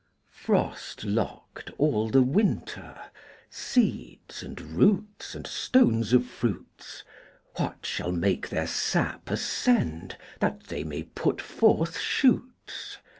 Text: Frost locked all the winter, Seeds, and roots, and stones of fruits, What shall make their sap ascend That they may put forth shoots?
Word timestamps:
Frost 0.31 1.03
locked 1.03 1.69
all 1.77 2.09
the 2.09 2.23
winter, 2.23 2.99
Seeds, 3.51 4.41
and 4.41 4.59
roots, 4.59 5.35
and 5.35 5.45
stones 5.45 6.11
of 6.11 6.25
fruits, 6.25 7.03
What 7.57 7.85
shall 7.85 8.11
make 8.11 8.49
their 8.49 8.65
sap 8.65 9.29
ascend 9.29 10.17
That 10.39 10.63
they 10.63 10.83
may 10.83 11.03
put 11.03 11.39
forth 11.39 11.99
shoots? 11.99 12.97